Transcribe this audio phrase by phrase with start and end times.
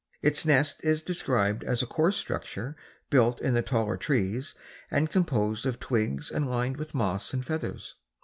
[0.23, 2.75] Its nest is described as a coarse structure
[3.11, 4.55] built in the taller trees
[4.89, 7.93] and composed of twigs and lined with moss and feathers.